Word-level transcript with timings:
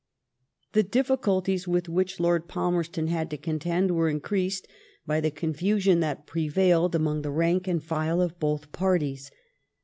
The 0.71 0.83
diflBculties 0.83 1.67
with 1.67 1.87
which 1.87 2.19
Lord 2.19 2.47
Palmerston 2.47 3.05
had 3.05 3.29
to 3.29 3.37
contend 3.37 3.91
were 3.91 4.09
increased 4.09 4.67
by 5.05 5.21
the 5.21 5.29
confusion 5.29 5.99
that 5.99 6.25
prevailed 6.25 6.95
among 6.95 7.21
the 7.21 7.29
rank 7.29 7.67
and 7.67 7.83
file 7.83 8.19
of 8.19 8.39
both 8.39 8.71
parties. 8.71 9.29